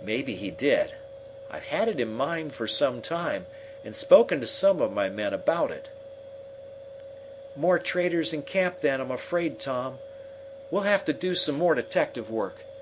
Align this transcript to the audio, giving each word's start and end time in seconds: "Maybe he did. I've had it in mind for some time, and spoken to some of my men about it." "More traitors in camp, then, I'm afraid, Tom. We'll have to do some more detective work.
"Maybe 0.00 0.36
he 0.36 0.50
did. 0.50 0.94
I've 1.50 1.64
had 1.64 1.88
it 1.88 2.00
in 2.00 2.08
mind 2.14 2.54
for 2.54 2.66
some 2.66 3.02
time, 3.02 3.44
and 3.84 3.94
spoken 3.94 4.40
to 4.40 4.46
some 4.46 4.80
of 4.80 4.90
my 4.90 5.10
men 5.10 5.34
about 5.34 5.70
it." 5.70 5.90
"More 7.54 7.78
traitors 7.78 8.32
in 8.32 8.40
camp, 8.44 8.78
then, 8.80 9.02
I'm 9.02 9.10
afraid, 9.12 9.58
Tom. 9.60 9.98
We'll 10.70 10.84
have 10.84 11.04
to 11.04 11.12
do 11.12 11.34
some 11.34 11.56
more 11.56 11.74
detective 11.74 12.30
work. 12.30 12.60